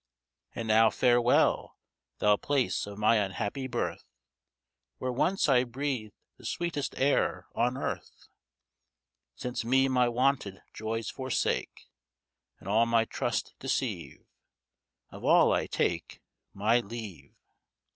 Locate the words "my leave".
16.51-17.35